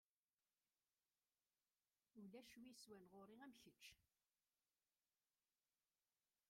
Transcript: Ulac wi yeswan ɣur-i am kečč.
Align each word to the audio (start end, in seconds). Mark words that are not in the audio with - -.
Ulac 2.19 2.49
wi 2.59 2.63
yeswan 2.69 3.05
ɣur-i 3.11 3.35
am 3.45 3.53
kečč. 3.61 3.85